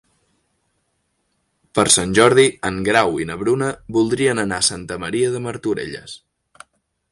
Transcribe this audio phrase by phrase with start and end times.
[1.79, 3.69] Per Sant Jordi en Grau i na Bruna
[3.99, 6.17] voldrien anar a Santa Maria de Martorelles.